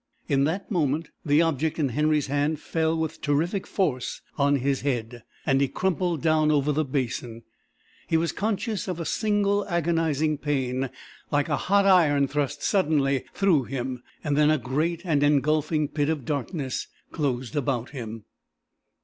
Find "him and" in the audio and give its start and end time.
13.65-14.35